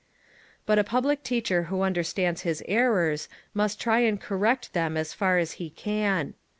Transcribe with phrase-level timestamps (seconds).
[0.65, 5.37] But a public teacher who understands his errors must try and correct them as far
[5.37, 6.33] as he can.